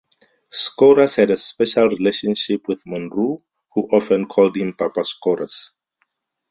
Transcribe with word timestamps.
Skouras 0.49 1.17
had 1.17 1.29
a 1.29 1.37
special 1.37 1.87
relationship 1.87 2.67
with 2.67 2.81
Monroe, 2.87 3.43
who 3.75 3.87
often 3.91 4.27
called 4.27 4.57
him 4.57 4.73
"Papa 4.75 5.01
Skouras". 5.05 5.73